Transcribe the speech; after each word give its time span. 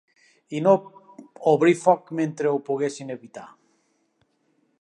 I 0.59 0.61
no 0.67 0.71
obrir 1.51 1.75
foc 1.83 2.09
mentre 2.21 2.55
ho 2.55 2.65
poguéssim 2.71 3.15
evitar. 3.19 3.47